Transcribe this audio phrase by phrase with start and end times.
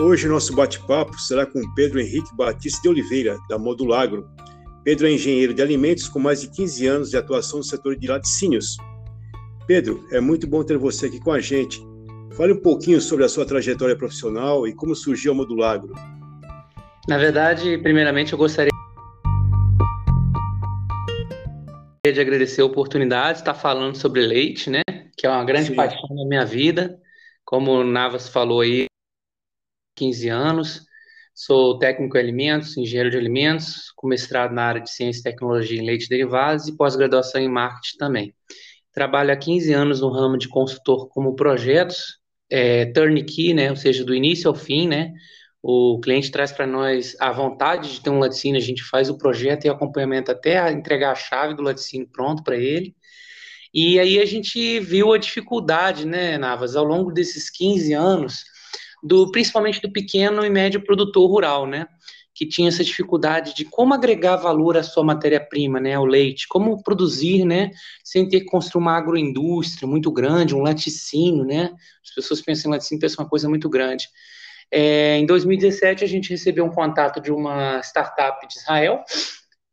[0.00, 4.26] Hoje nosso bate-papo será com Pedro Henrique Batista de Oliveira, da Modulagro.
[4.82, 8.06] Pedro é engenheiro de alimentos com mais de 15 anos de atuação no setor de
[8.06, 8.78] laticínios.
[9.66, 11.78] Pedro, é muito bom ter você aqui com a gente.
[12.38, 15.92] Fale um pouquinho sobre a sua trajetória profissional e como surgiu a Modulagro.
[17.06, 18.72] Na verdade, primeiramente eu gostaria
[22.02, 24.80] de agradecer a oportunidade de estar falando sobre leite, né?
[25.18, 25.74] Que é uma grande Sim.
[25.74, 26.98] paixão na minha vida.
[27.44, 28.86] Como o Navas falou aí,
[29.96, 30.86] 15 anos.
[31.34, 35.80] Sou técnico em alimentos, engenheiro de alimentos, com mestrado na área de ciência e tecnologia
[35.80, 38.34] em leite derivados e pós-graduação em marketing também.
[38.92, 44.04] Trabalho há 15 anos no ramo de consultor como projetos, é, turnkey, né, ou seja,
[44.04, 45.12] do início ao fim, né,
[45.62, 49.18] o cliente traz para nós a vontade de ter um laticínio, a gente faz o
[49.18, 52.94] projeto e acompanhamento até entregar a chave do laticínio pronto para ele.
[53.74, 58.44] E aí a gente viu a dificuldade, né, Navas, ao longo desses 15 anos,
[59.06, 61.86] do principalmente do pequeno e médio produtor rural, né?
[62.34, 65.98] Que tinha essa dificuldade de como agregar valor à sua matéria-prima, né?
[65.98, 67.70] O leite, como produzir, né?
[68.04, 71.70] Sem ter que construir uma agroindústria muito grande, um laticínio, né?
[72.04, 74.08] As pessoas pensam em laticínio, pensam uma coisa muito grande.
[74.70, 79.04] É, em 2017, a gente recebeu um contato de uma startup de Israel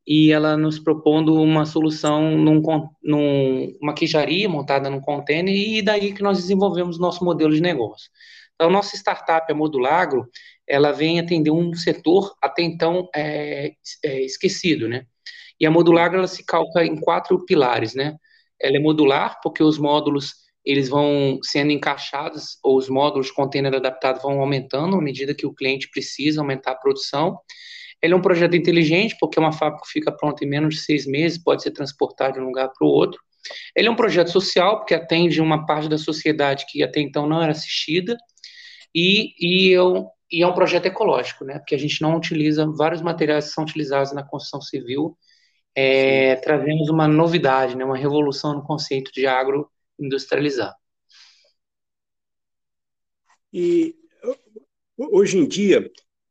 [0.05, 2.61] e ela nos propondo uma solução num,
[3.01, 8.09] numa queijaria montada num container e daí que nós desenvolvemos nosso modelo de negócio.
[8.55, 10.27] Então, nossa startup, a Modulagro,
[10.67, 13.73] ela vem atender um setor até então é,
[14.03, 15.05] é, esquecido, né?
[15.59, 18.15] E a Modulagro, ela se calca em quatro pilares, né?
[18.61, 20.33] Ela é modular, porque os módulos,
[20.65, 25.53] eles vão sendo encaixados, ou os módulos container adaptados vão aumentando à medida que o
[25.53, 27.39] cliente precisa aumentar a produção.
[28.01, 31.41] Ele é um projeto inteligente, porque uma fábrica fica pronta em menos de seis meses,
[31.41, 33.19] pode ser transportado de um lugar para o outro.
[33.75, 37.41] Ele é um projeto social, porque atende uma parte da sociedade que até então não
[37.41, 38.17] era assistida.
[38.95, 41.59] E, e, eu, e é um projeto ecológico, né?
[41.59, 45.17] Porque a gente não utiliza vários materiais que são utilizados na construção civil.
[45.75, 47.83] É, trazemos uma novidade, né?
[47.85, 50.75] Uma revolução no conceito de agroindustrializar.
[53.51, 53.95] E
[54.97, 55.89] hoje em dia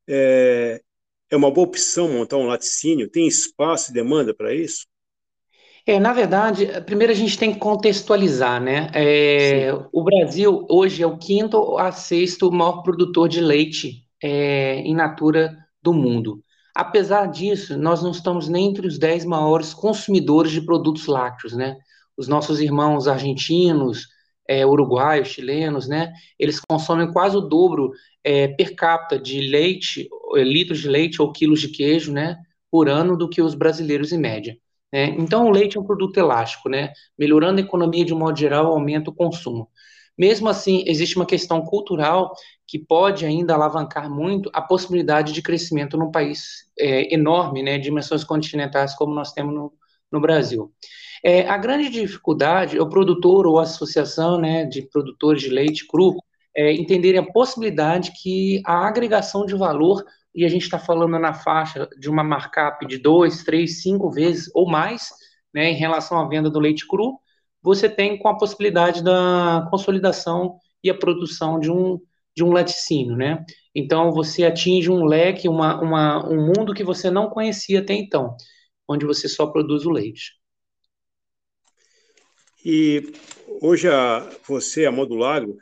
[0.08, 0.82] é,
[1.30, 3.10] é uma boa opção montar um laticínio?
[3.10, 4.86] Tem espaço e demanda para isso?
[5.84, 8.88] É, na verdade, primeiro a gente tem que contextualizar, né?
[8.94, 14.94] É, o Brasil hoje é o quinto a sexto maior produtor de leite é, in
[14.94, 16.40] natura do mundo.
[16.74, 21.76] Apesar disso, nós não estamos nem entre os dez maiores consumidores de produtos lácteos, né?
[22.16, 24.06] Os nossos irmãos argentinos,
[24.48, 26.12] é, uruguaios, chilenos, né?
[26.38, 27.90] Eles consomem quase o dobro
[28.22, 32.38] é, per capita de leite, litros de leite ou quilos de queijo, né?
[32.70, 34.56] Por ano do que os brasileiros em média.
[34.92, 35.14] Né?
[35.18, 36.92] Então, o leite é um produto elástico, né?
[37.18, 39.68] melhorando a economia de um modo geral, aumenta o consumo.
[40.16, 42.34] Mesmo assim, existe uma questão cultural
[42.66, 48.22] que pode ainda alavancar muito a possibilidade de crescimento num país é, enorme, né, dimensões
[48.22, 49.72] continentais como nós temos no,
[50.10, 50.72] no Brasil.
[51.24, 55.86] É, a grande dificuldade é o produtor ou a associação né, de produtores de leite
[55.86, 56.16] cru
[56.54, 60.04] é, entenderem a possibilidade que a agregação de valor
[60.34, 64.50] e a gente está falando na faixa de uma markup de dois, três, cinco vezes
[64.54, 65.10] ou mais,
[65.54, 67.18] né, em relação à venda do leite cru,
[67.62, 72.00] você tem com a possibilidade da consolidação e a produção de um,
[72.34, 73.44] de um laticínio, né?
[73.74, 78.36] Então, você atinge um leque, uma, uma, um mundo que você não conhecia até então,
[78.88, 80.32] onde você só produz o leite.
[82.64, 83.12] E
[83.60, 85.56] hoje a, você, a Modulagro,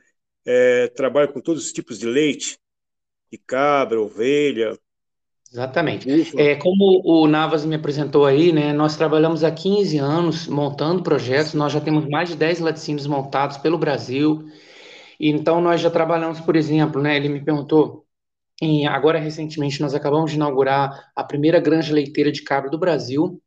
[0.44, 2.58] é, trabalha com todos os tipos de leite,
[3.30, 4.78] de cabra, ovelha.
[5.52, 6.08] Exatamente.
[6.38, 11.54] É, como o Navas me apresentou aí, né, nós trabalhamos há 15 anos montando projetos,
[11.54, 14.48] nós já temos mais de 10 laticínios montados pelo Brasil,
[15.18, 18.06] então nós já trabalhamos, por exemplo, né, ele me perguntou,
[18.62, 23.42] em, agora recentemente nós acabamos de inaugurar a primeira granja leiteira de cabra do Brasil,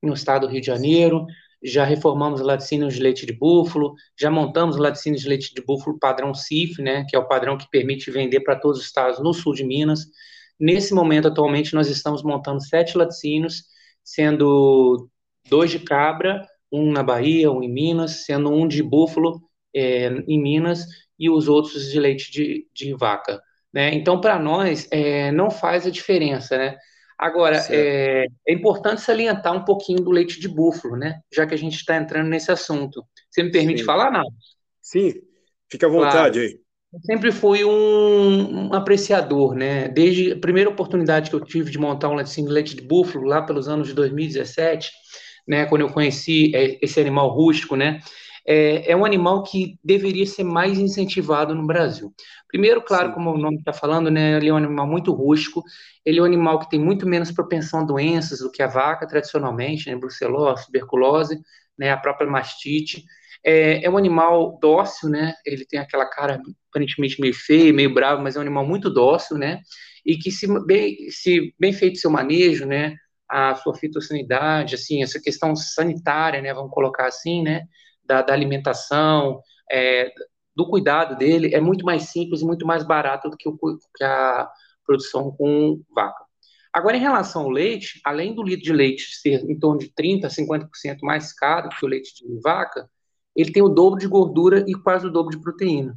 [0.00, 1.26] no estado do Rio de Janeiro,
[1.62, 6.34] já reformamos laticínios de leite de búfalo, já montamos laticínios de leite de búfalo padrão
[6.34, 9.54] CIF, né, que é o padrão que permite vender para todos os estados no sul
[9.54, 10.06] de Minas.
[10.58, 13.64] Nesse momento, atualmente, nós estamos montando sete laticínios,
[14.02, 15.08] sendo
[15.48, 19.40] dois de cabra, um na Bahia, um em Minas, sendo um de búfalo
[19.74, 20.86] é, em Minas
[21.18, 23.42] e os outros de leite de, de vaca.
[23.72, 23.94] Né?
[23.94, 26.76] Então, para nós, é, não faz a diferença, né?
[27.20, 31.20] Agora, é, é, importante salientar um pouquinho do leite de búfalo, né?
[31.30, 33.04] Já que a gente está entrando nesse assunto.
[33.30, 33.84] Você me permite Sim.
[33.84, 34.24] falar, não?
[34.80, 35.12] Sim,
[35.70, 36.40] fique à vontade claro.
[36.40, 36.58] aí.
[36.90, 39.88] Eu sempre fui um, um, apreciador, né?
[39.88, 43.42] Desde a primeira oportunidade que eu tive de montar um de leite de búfalo, lá
[43.42, 44.90] pelos anos de 2017,
[45.46, 45.66] né?
[45.66, 48.00] Quando eu conheci é, esse animal rústico, né?
[48.46, 52.12] É, é um animal que deveria ser mais incentivado no Brasil.
[52.48, 53.14] Primeiro, claro, Sim.
[53.14, 55.62] como o nome está falando, né, ele é um animal muito rústico,
[56.04, 59.06] ele é um animal que tem muito menos propensão a doenças do que a vaca,
[59.06, 61.40] tradicionalmente, né, brucelose, tuberculose,
[61.78, 63.04] né, a própria mastite.
[63.44, 66.40] É, é, um animal dócil, né, ele tem aquela cara
[66.70, 69.60] aparentemente meio feia, meio bravo, mas é um animal muito dócil, né,
[70.04, 72.96] e que se bem, se bem feito seu manejo, né,
[73.28, 77.62] a sua fitossanidade, assim, essa questão sanitária, né, vamos colocar assim, né,
[78.10, 79.40] da, da alimentação,
[79.70, 80.12] é,
[80.54, 84.02] do cuidado dele, é muito mais simples e muito mais barato do que, o, que
[84.02, 84.50] a
[84.84, 86.24] produção com vaca.
[86.72, 90.24] Agora, em relação ao leite, além do litro de leite ser em torno de 30%
[90.24, 92.90] a 50% mais caro que o leite de vaca,
[93.34, 95.96] ele tem o dobro de gordura e quase o dobro de proteína.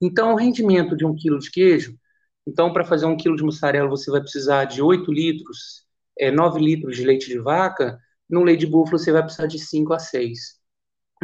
[0.00, 1.96] Então, o rendimento de um quilo de queijo,
[2.44, 5.84] então, para fazer um quilo de mussarela, você vai precisar de 8 litros,
[6.18, 9.60] é, 9 litros de leite de vaca, no leite de búfalo você vai precisar de
[9.60, 10.61] 5 a 6.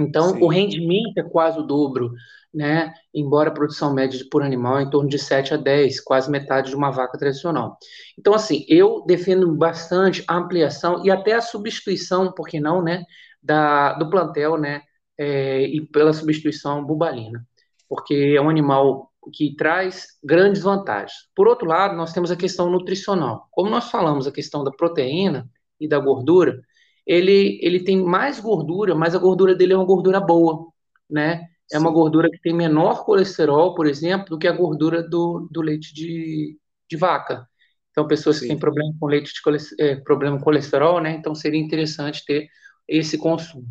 [0.01, 0.43] Então, Sim.
[0.43, 2.13] o rendimento é quase o dobro,
[2.53, 2.93] né?
[3.15, 6.71] Embora a produção média por animal é em torno de 7 a 10, quase metade
[6.71, 7.77] de uma vaca tradicional.
[8.19, 13.05] Então, assim, eu defendo bastante a ampliação e até a substituição, por que não, né?
[13.43, 14.83] Da, do plantel, né?
[15.19, 17.45] É, e pela substituição bubalina,
[17.89, 21.13] porque é um animal que traz grandes vantagens.
[21.35, 23.49] Por outro lado, nós temos a questão nutricional.
[23.51, 25.49] Como nós falamos a questão da proteína
[25.81, 26.61] e da gordura,
[27.09, 30.67] ele, ele tem mais gordura, mas a gordura dele é uma gordura boa,
[31.09, 31.49] né?
[31.73, 35.63] É uma gordura que tem menor colesterol, por exemplo, do que a gordura do, do
[35.63, 36.59] leite de,
[36.89, 37.49] de vaca.
[37.91, 38.43] Então, pessoas Sim.
[38.43, 41.13] que têm problema com leite de é, problema com colesterol, né?
[41.13, 42.49] Então, seria interessante ter
[42.87, 43.67] esse consumo.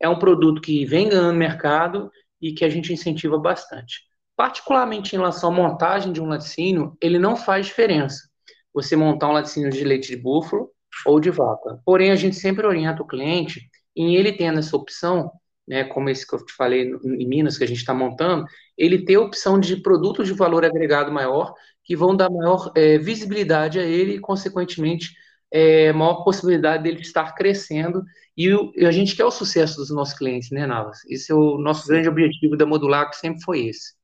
[0.00, 2.10] É um produto que vem ganhando mercado
[2.40, 4.02] e que a gente incentiva bastante.
[4.36, 8.28] Particularmente em relação à montagem de um laticínio, ele não faz diferença.
[8.72, 10.70] Você montar um laticínio de leite de búfalo
[11.04, 11.80] ou de vaca.
[11.84, 15.30] Porém, a gente sempre orienta o cliente em ele tendo essa opção,
[15.66, 18.44] né, como esse que eu te falei em Minas, que a gente está montando,
[18.76, 22.98] ele ter a opção de produtos de valor agregado maior, que vão dar maior é,
[22.98, 25.14] visibilidade a ele e, consequentemente,
[25.50, 28.02] é, maior possibilidade dele estar crescendo.
[28.36, 30.98] E, e, a gente quer o sucesso dos nossos clientes, né, Navas?
[31.08, 33.94] Esse é o nosso grande objetivo da Modular, que sempre foi esse.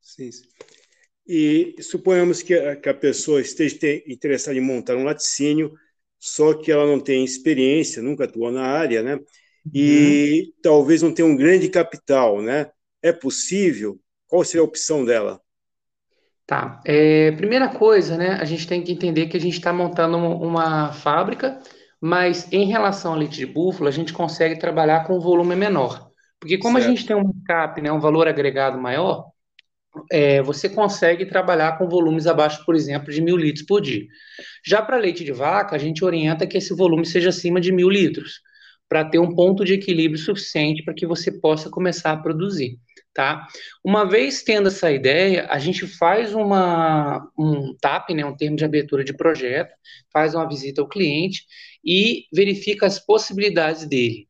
[0.00, 0.30] Sim.
[1.26, 3.76] E suponhamos que a, que a pessoa esteja
[4.06, 5.74] interessada em montar um laticínio,
[6.18, 9.18] só que ela não tem experiência, nunca atuou na área, né?
[9.72, 10.52] E uhum.
[10.62, 12.70] talvez não tenha um grande capital, né?
[13.02, 13.98] É possível?
[14.26, 15.40] Qual seria a opção dela?
[16.46, 16.80] Tá.
[16.84, 18.38] É, primeira coisa, né?
[18.40, 21.60] A gente tem que entender que a gente está montando uma, uma, fábrica,
[22.00, 26.08] mas em relação ao leite de búfalo, a gente consegue trabalhar com um volume menor.
[26.38, 26.86] Porque como certo.
[26.86, 29.26] a gente tem um cap, né, um valor agregado maior,
[30.10, 34.06] é, você consegue trabalhar com volumes abaixo, por exemplo, de mil litros por dia.
[34.64, 37.88] Já para leite de vaca, a gente orienta que esse volume seja acima de mil
[37.88, 38.40] litros,
[38.88, 42.78] para ter um ponto de equilíbrio suficiente para que você possa começar a produzir.
[43.12, 43.46] Tá?
[43.82, 48.64] Uma vez tendo essa ideia, a gente faz uma, um TAP, né, um termo de
[48.64, 49.74] abertura de projeto,
[50.12, 51.44] faz uma visita ao cliente
[51.82, 54.28] e verifica as possibilidades dele.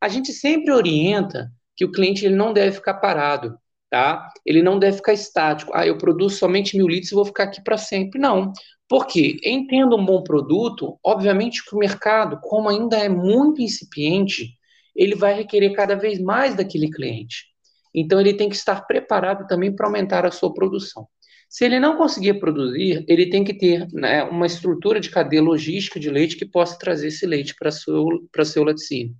[0.00, 3.58] A gente sempre orienta que o cliente ele não deve ficar parado
[3.90, 4.28] tá?
[4.44, 5.72] Ele não deve ficar estático.
[5.74, 8.20] Ah, eu produzo somente mil litros e vou ficar aqui para sempre.
[8.20, 8.52] Não.
[8.88, 14.54] Porque, entendo um bom produto, obviamente que o mercado, como ainda é muito incipiente,
[14.96, 17.46] ele vai requerer cada vez mais daquele cliente.
[17.94, 21.06] Então, ele tem que estar preparado também para aumentar a sua produção.
[21.48, 25.98] Se ele não conseguir produzir, ele tem que ter né, uma estrutura de cadeia logística
[25.98, 28.06] de leite que possa trazer esse leite para seu,
[28.44, 29.14] seu laticínio.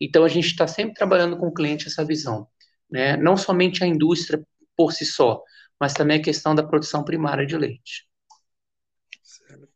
[0.00, 2.46] Então, a gente está sempre trabalhando com o cliente essa visão
[2.90, 3.16] né?
[3.16, 4.42] não somente a indústria
[4.76, 5.42] por si só,
[5.80, 8.06] mas também a questão da produção primária de leite.
[9.22, 9.68] Certo.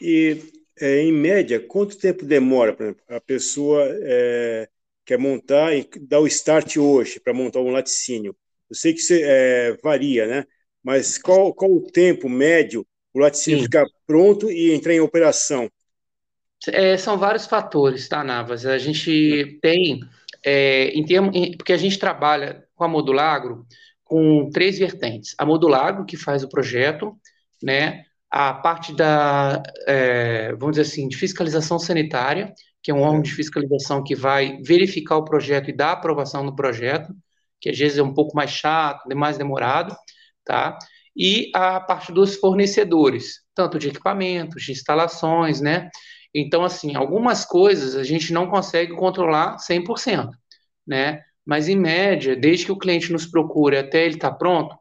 [0.00, 0.38] E,
[0.80, 4.68] é, em média, quanto tempo demora para a pessoa é,
[5.04, 8.36] quer montar e dar o start hoje para montar um laticínio?
[8.68, 10.44] Eu sei que isso é, varia, né?
[10.82, 13.64] Mas qual, qual o tempo médio o laticínio Sim.
[13.64, 15.70] ficar pronto e entrar em operação?
[16.68, 18.66] É, são vários fatores, tá, Navas?
[18.66, 20.00] A gente tem
[20.44, 23.66] é, em termo, em, porque a gente trabalha com a Modulagro
[24.04, 25.34] com três vertentes.
[25.38, 27.16] A Modulagro, que faz o projeto,
[27.62, 33.22] né, a parte da, é, vamos dizer assim, de fiscalização sanitária, que é um órgão
[33.22, 37.14] de fiscalização que vai verificar o projeto e dar aprovação no projeto,
[37.60, 39.96] que às vezes é um pouco mais chato, mais demorado,
[40.44, 40.76] tá?
[41.16, 45.88] E a parte dos fornecedores, tanto de equipamentos, de instalações, né?
[46.34, 50.30] Então, assim, algumas coisas a gente não consegue controlar 100%,
[50.86, 51.22] né?
[51.46, 54.76] Mas, em média, desde que o cliente nos procure até ele estar tá pronto,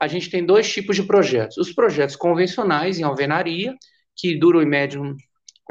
[0.00, 1.56] a gente tem dois tipos de projetos.
[1.56, 3.74] Os projetos convencionais, em alvenaria,
[4.16, 5.00] que duram, em média,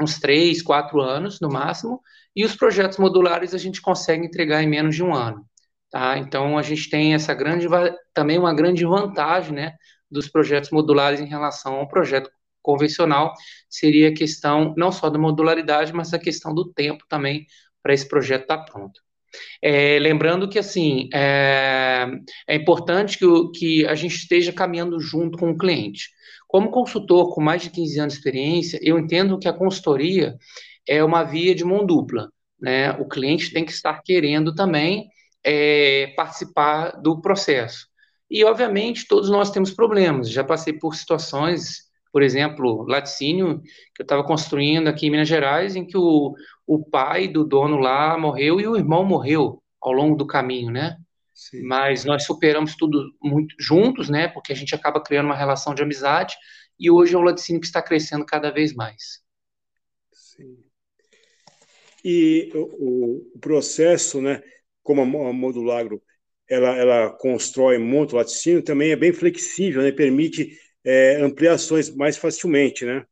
[0.00, 2.00] uns três, quatro anos, no máximo,
[2.36, 5.44] E os projetos modulares a gente consegue entregar em menos de um ano.
[5.90, 6.18] Tá?
[6.18, 7.68] Então, a gente tem essa grande,
[8.12, 9.74] também uma grande vantagem né,
[10.10, 12.30] dos projetos modulares em relação ao projeto
[12.64, 13.34] convencional,
[13.68, 17.46] seria a questão não só da modularidade, mas a questão do tempo também
[17.82, 19.00] para esse projeto estar tá pronto.
[19.62, 22.06] É, lembrando que, assim, é,
[22.48, 26.10] é importante que, o, que a gente esteja caminhando junto com o cliente.
[26.48, 30.36] Como consultor com mais de 15 anos de experiência, eu entendo que a consultoria
[30.88, 32.30] é uma via de mão dupla.
[32.60, 32.92] Né?
[32.92, 35.08] O cliente tem que estar querendo também
[35.44, 37.88] é, participar do processo.
[38.30, 40.30] E, obviamente, todos nós temos problemas.
[40.30, 41.83] Já passei por situações,
[42.14, 43.60] por exemplo, laticínio,
[43.92, 46.32] que eu estava construindo aqui em Minas Gerais, em que o,
[46.64, 50.96] o pai do dono lá morreu e o irmão morreu ao longo do caminho, né?
[51.34, 51.62] Sim.
[51.64, 54.28] Mas nós superamos tudo muito juntos, né?
[54.28, 56.36] Porque a gente acaba criando uma relação de amizade
[56.78, 59.20] e hoje é um laticínio que está crescendo cada vez mais.
[60.12, 60.56] Sim.
[62.04, 64.40] E o, o processo, né?
[64.84, 66.00] como a Modulagro
[66.48, 69.90] ela, ela constrói muito laticínio, também é bem flexível, né?
[69.90, 73.04] permite é, ampliações mais facilmente, né?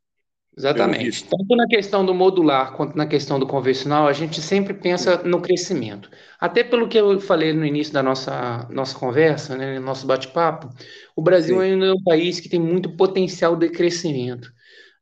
[0.57, 1.25] Exatamente.
[1.25, 5.41] Tanto na questão do modular quanto na questão do convencional, a gente sempre pensa no
[5.41, 6.11] crescimento.
[6.39, 10.69] Até pelo que eu falei no início da nossa, nossa conversa, né, nosso bate-papo,
[11.17, 11.63] o Brasil Sim.
[11.63, 14.53] ainda é um país que tem muito potencial de crescimento.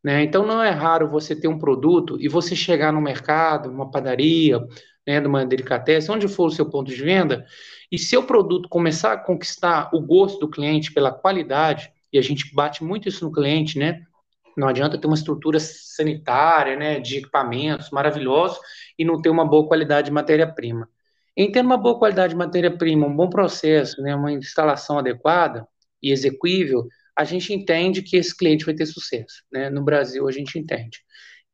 [0.03, 0.23] Né?
[0.23, 4.61] Então não é raro você ter um produto e você chegar no mercado, uma padaria,
[5.05, 7.45] né, de uma delicatessen, onde for o seu ponto de venda,
[7.91, 12.55] e seu produto começar a conquistar o gosto do cliente pela qualidade, e a gente
[12.55, 14.03] bate muito isso no cliente, né?
[14.57, 18.59] Não adianta ter uma estrutura sanitária, né, de equipamentos maravilhosos
[18.99, 20.89] e não ter uma boa qualidade de matéria-prima.
[21.37, 25.67] Em ter uma boa qualidade de matéria-prima, um bom processo, né, uma instalação adequada
[26.03, 26.87] e execuível,
[27.17, 29.43] a gente entende que esse cliente vai ter sucesso.
[29.53, 29.71] Né?
[29.71, 30.99] No Brasil, a gente entende.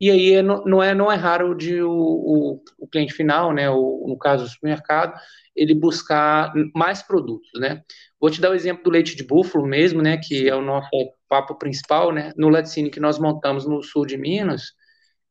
[0.01, 3.71] E aí é, não, é, não é raro de o, o, o cliente final, né,
[3.71, 5.19] o, no caso do supermercado,
[5.57, 7.83] ele buscar mais produtos, né?
[8.21, 10.89] Vou te dar o exemplo do leite de búfalo mesmo, né, que é o nosso
[11.29, 12.33] papo principal, né?
[12.37, 14.73] No laticínio que nós montamos no sul de Minas,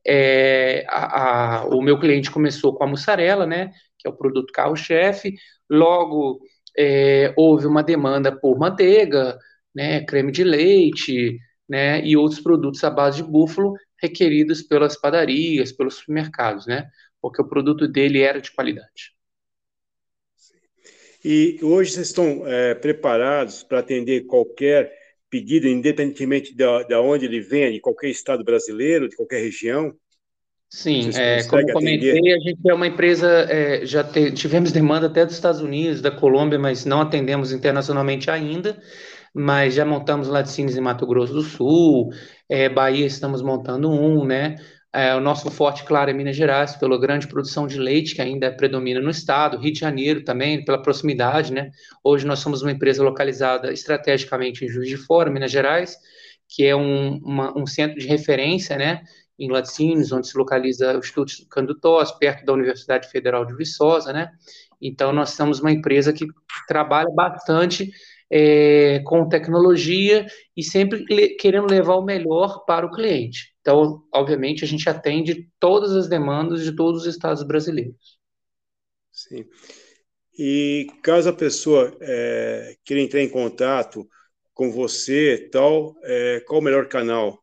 [0.08, 4.54] é, a, a, o meu cliente começou com a mussarela, né, que é o produto
[4.54, 5.36] carro-chefe,
[5.70, 6.40] logo
[6.78, 9.38] é, houve uma demanda por manteiga,
[9.74, 15.72] né, creme de leite, né, e outros produtos à base de búfalo, requeridos pelas padarias,
[15.72, 16.88] pelos supermercados, né?
[17.22, 19.15] Porque o produto dele era de qualidade.
[21.28, 24.94] E hoje vocês estão é, preparados para atender qualquer
[25.28, 29.92] pedido, independentemente de, de onde ele venha, de qualquer estado brasileiro, de qualquer região?
[30.70, 32.36] Sim, é, como comentei, atender?
[32.36, 36.12] a gente é uma empresa, é, já te, tivemos demanda até dos Estados Unidos, da
[36.12, 38.80] Colômbia, mas não atendemos internacionalmente ainda
[39.38, 42.10] mas já montamos laticínios em Mato Grosso do Sul,
[42.48, 44.56] é, Bahia estamos montando um, né?
[44.96, 48.50] É, o nosso forte, claro, é Minas Gerais, pela grande produção de leite que ainda
[48.50, 51.70] predomina no estado, Rio de Janeiro também, pela proximidade, né?
[52.02, 55.98] Hoje nós somos uma empresa localizada estrategicamente em Juiz de Fora, Minas Gerais,
[56.48, 59.02] que é um, uma, um centro de referência, né?
[59.38, 64.32] Em laticínios, onde se localiza o Instituto Candutós, perto da Universidade Federal de Viçosa, né?
[64.82, 66.26] Então, nós somos uma empresa que
[66.70, 67.92] trabalha bastante
[68.32, 71.06] é, com tecnologia e sempre
[71.38, 73.54] querendo levar o melhor para o cliente.
[73.62, 78.20] Então, obviamente, a gente atende todas as demandas de todos os estados brasileiros.
[79.12, 79.46] Sim.
[80.38, 84.08] E caso a pessoa é, queira entrar em contato
[84.54, 87.40] com você, tal, é, qual o melhor canal?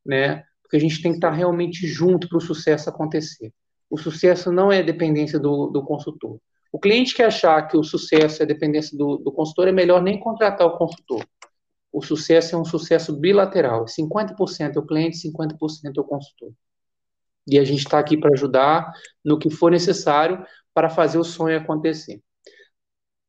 [0.04, 0.44] né?
[0.62, 3.52] Porque a gente tem que estar realmente junto para o sucesso acontecer.
[3.90, 6.40] O sucesso não é dependência do, do consultor.
[6.72, 10.18] O cliente que achar que o sucesso é dependência do, do consultor, é melhor nem
[10.18, 11.24] contratar o consultor.
[11.92, 13.84] O sucesso é um sucesso bilateral.
[13.84, 16.52] 50% é o cliente, 50% é o consultor.
[17.46, 18.92] E a gente está aqui para ajudar
[19.24, 22.20] no que for necessário para fazer o sonho acontecer.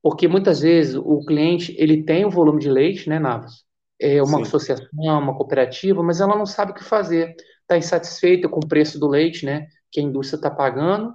[0.02, 3.64] Porque muitas vezes o cliente ele tem o volume de leite, né, Navas?
[4.00, 4.42] É uma Sim.
[4.44, 7.36] associação, uma cooperativa, mas ela não sabe o que fazer.
[7.62, 11.14] está insatisfeita com o preço do leite, né, que a indústria está pagando,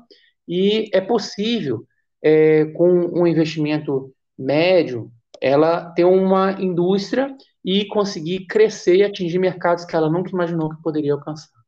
[0.48, 1.86] e é possível,
[2.22, 7.34] é, com um investimento médio, ela ter uma indústria
[7.64, 11.60] e conseguir crescer e atingir mercados que ela nunca imaginou que poderia alcançar.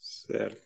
[0.00, 0.60] Certo.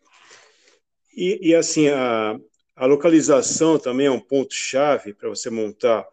[1.16, 2.38] E, e assim, a,
[2.78, 6.06] a localização também é um ponto-chave para você montar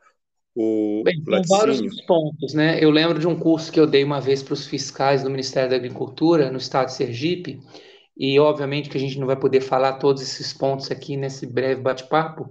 [0.55, 2.81] o Bem, são vários pontos, né?
[2.81, 5.69] Eu lembro de um curso que eu dei uma vez para os fiscais do Ministério
[5.69, 7.60] da Agricultura, no estado de Sergipe,
[8.17, 11.81] e obviamente que a gente não vai poder falar todos esses pontos aqui nesse breve
[11.81, 12.50] bate-papo,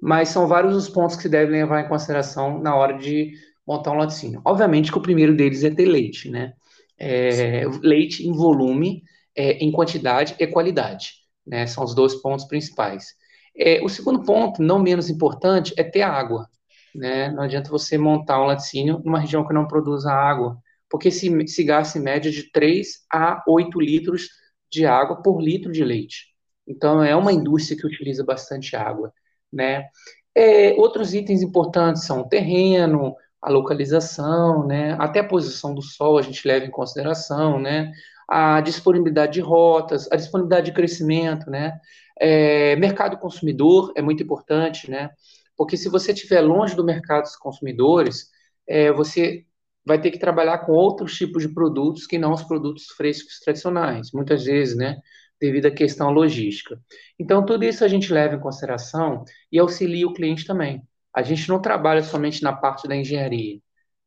[0.00, 3.32] mas são vários os pontos que se devem levar em consideração na hora de
[3.66, 4.40] montar um laticínio.
[4.44, 6.54] Obviamente que o primeiro deles é ter leite, né?
[6.98, 9.02] É, leite em volume,
[9.36, 11.16] é, em quantidade e qualidade,
[11.46, 11.66] né?
[11.66, 13.08] São os dois pontos principais.
[13.56, 16.48] É, o segundo ponto, não menos importante, é ter água.
[16.94, 17.30] Né?
[17.30, 20.58] Não adianta você montar um laticínio numa região que não produza água,
[20.90, 24.28] porque se, se gasta em média de 3 a 8 litros
[24.70, 26.26] de água por litro de leite.
[26.66, 29.12] Então, é uma indústria que utiliza bastante água.
[29.52, 29.86] Né?
[30.34, 34.96] É, outros itens importantes são o terreno, a localização, né?
[34.98, 37.92] até a posição do sol a gente leva em consideração, né?
[38.28, 41.78] a disponibilidade de rotas, a disponibilidade de crescimento, né?
[42.24, 45.10] É, mercado consumidor é muito importante, né?
[45.56, 48.28] Porque se você estiver longe do mercado dos consumidores,
[48.68, 49.44] é, você
[49.84, 54.12] vai ter que trabalhar com outros tipos de produtos que não os produtos frescos tradicionais,
[54.12, 54.98] muitas vezes, né?
[55.40, 56.80] Devido à questão logística.
[57.18, 60.80] Então, tudo isso a gente leva em consideração e auxilia o cliente também.
[61.14, 63.58] A gente não trabalha somente na parte da engenharia.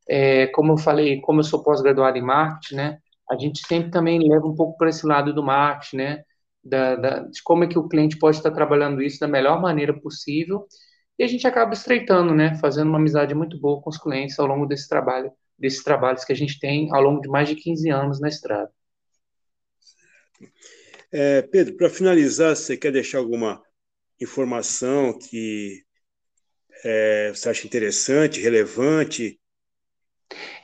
[0.07, 2.97] É, como eu falei, como eu sou pós-graduado em marketing, né?
[3.29, 6.23] A gente sempre também leva um pouco para esse lado do marketing, né?
[6.65, 9.93] Da, da, de como é que o cliente pode estar trabalhando isso da melhor maneira
[9.93, 10.65] possível
[11.17, 14.47] e a gente acaba estreitando, né, fazendo uma amizade muito boa com os clientes ao
[14.47, 17.89] longo desse trabalho, desses trabalhos que a gente tem ao longo de mais de 15
[17.89, 18.69] anos na estrada.
[21.11, 23.63] É, Pedro, para finalizar, você quer deixar alguma
[24.19, 25.83] informação que
[26.83, 29.39] é, você acha interessante, relevante,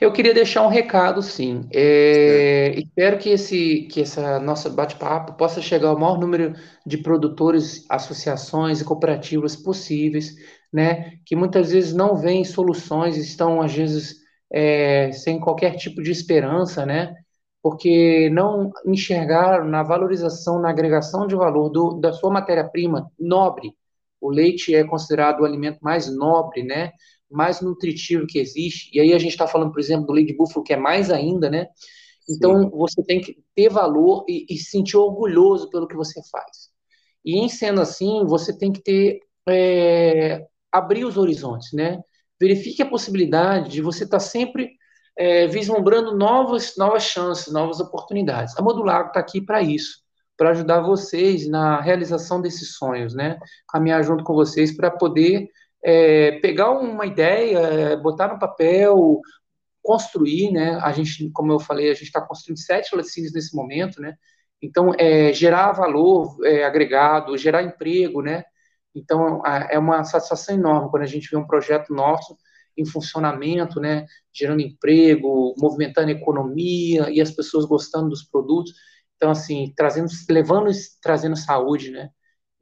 [0.00, 1.68] eu queria deixar um recado, sim.
[1.72, 7.84] É, espero que esse, que essa nossa bate-papo possa chegar ao maior número de produtores,
[7.88, 10.34] associações e cooperativas possíveis,
[10.72, 11.18] né?
[11.24, 14.16] Que muitas vezes não veem soluções, estão às vezes
[14.52, 17.14] é, sem qualquer tipo de esperança, né?
[17.62, 23.72] Porque não enxergaram na valorização, na agregação de valor do, da sua matéria-prima nobre.
[24.20, 26.92] O leite é considerado o alimento mais nobre, né?
[27.32, 28.90] Mais nutritivo que existe.
[28.92, 31.10] E aí a gente está falando, por exemplo, do leite de búfalo, que é mais
[31.10, 31.66] ainda, né?
[32.28, 32.70] Então Sim.
[32.70, 36.70] você tem que ter valor e, e se sentir orgulhoso pelo que você faz.
[37.24, 42.00] E em sendo assim, você tem que ter é, abrir os horizontes, né?
[42.40, 44.70] Verifique a possibilidade de você estar tá sempre
[45.16, 48.56] é, vislumbrando novas, novas chances, novas oportunidades.
[48.56, 49.98] A Modular está aqui para isso,
[50.36, 53.38] para ajudar vocês na realização desses sonhos, né?
[53.68, 55.48] Caminhar junto com vocês para poder
[55.84, 59.20] é, pegar uma ideia, é, botar no papel,
[59.82, 60.78] construir, né?
[60.82, 64.14] A gente, como eu falei, a gente está construindo sete laticínios nesse momento, né?
[64.62, 68.44] Então, é, gerar valor é, agregado, gerar emprego, né?
[68.94, 72.36] Então, é uma satisfação enorme quando a gente vê um projeto nosso
[72.76, 74.06] em funcionamento, né?
[74.32, 78.72] Gerando emprego, movimentando a economia e as pessoas gostando dos produtos.
[79.16, 82.10] Então, assim, trazendo, levando, trazendo saúde, né?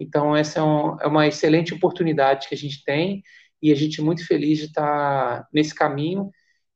[0.00, 3.22] Então, essa é, um, é, uma excelente oportunidade que a gente tem
[3.62, 6.30] e a gente é muito feliz de estar nesse caminho.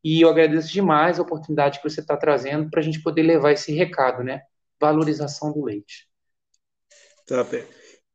[0.04, 3.52] E eu agradeço demais a oportunidade que você está trazendo para a gente poder levar
[3.52, 4.42] esse recado, né?
[4.78, 6.06] Valorização do leite.
[7.26, 7.46] Tá.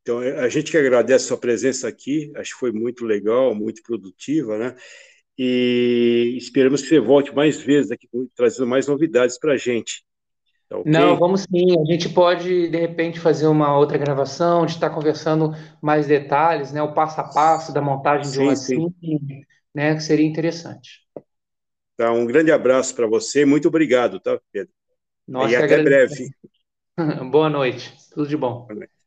[0.03, 3.81] Então, a gente que agradece a sua presença aqui, acho que foi muito legal, muito
[3.81, 4.75] produtiva, né?
[5.35, 10.03] E esperamos que você volte mais vezes aqui, trazendo mais novidades para a gente.
[10.69, 10.85] Tá okay?
[10.85, 11.79] Não, vamos sim.
[11.81, 15.51] A gente pode, de repente, fazer uma outra gravação, de estar conversando
[15.81, 16.81] mais detalhes, né?
[16.81, 18.87] O passo a passo da montagem de um assim,
[19.73, 19.95] né?
[19.95, 21.01] Que seria interessante.
[21.97, 23.45] Tá, um grande abraço para você.
[23.45, 24.73] Muito obrigado, tá, Pedro?
[25.27, 26.31] Nossa, e até breve.
[27.31, 27.93] Boa noite.
[28.11, 28.67] Tudo de bom.
[28.67, 28.98] Boa noite.